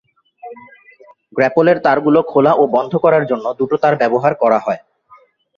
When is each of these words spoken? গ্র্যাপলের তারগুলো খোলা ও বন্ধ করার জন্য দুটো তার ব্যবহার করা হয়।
গ্র্যাপলের 1.33 1.77
তারগুলো 1.85 2.19
খোলা 2.31 2.51
ও 2.55 2.63
বন্ধ 2.75 2.93
করার 3.03 3.23
জন্য 3.25 3.45
দুটো 3.59 3.75
তার 3.83 3.93
ব্যবহার 4.01 4.33
করা 4.41 4.59
হয়। 4.65 4.81